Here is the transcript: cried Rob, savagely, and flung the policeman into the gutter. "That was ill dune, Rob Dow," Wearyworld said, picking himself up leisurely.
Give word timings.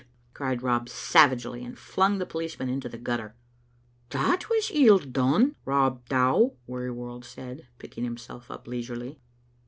cried 0.33 0.63
Rob, 0.63 0.89
savagely, 0.89 1.63
and 1.63 1.77
flung 1.77 2.17
the 2.17 2.25
policeman 2.25 2.69
into 2.69 2.89
the 2.89 2.97
gutter. 2.97 3.35
"That 4.09 4.49
was 4.49 4.71
ill 4.73 4.97
dune, 4.97 5.55
Rob 5.63 6.09
Dow," 6.09 6.55
Wearyworld 6.67 7.23
said, 7.23 7.67
picking 7.77 8.03
himself 8.03 8.49
up 8.49 8.65
leisurely. 8.67 9.19